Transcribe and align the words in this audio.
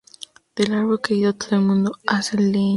Del 0.55 0.73
árbol 0.73 0.99
caído 0.99 1.31
todo 1.35 1.57
el 1.57 1.61
mundo 1.61 1.91
hace 2.07 2.35
leña 2.41 2.69